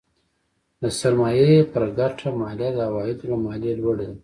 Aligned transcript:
د 0.81 0.83
سرمایې 0.99 1.53
پر 1.71 1.83
ګټه 1.99 2.27
مالیه 2.39 2.69
د 2.73 2.77
عوایدو 2.89 3.23
له 3.31 3.37
مالیې 3.45 3.73
لوړه 3.81 4.05
ده. 4.09 4.15